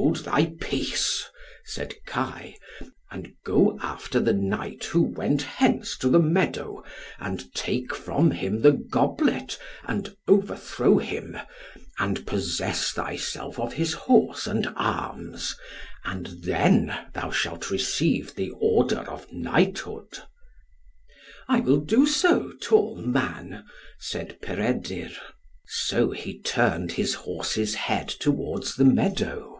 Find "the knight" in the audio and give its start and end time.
4.20-4.84